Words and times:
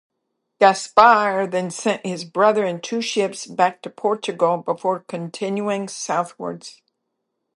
Gaspar 0.59 1.45
then 1.45 1.69
sent 1.69 2.03
his 2.03 2.25
brother 2.25 2.65
and 2.65 2.81
two 2.83 3.03
ships 3.03 3.45
back 3.45 3.83
to 3.83 3.89
Portugal 3.91 4.57
before 4.57 5.01
continuing 5.01 5.87
southwards. 5.87 6.81